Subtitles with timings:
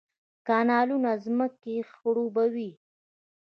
[0.47, 2.71] کانالونه ځمکې خړوبوي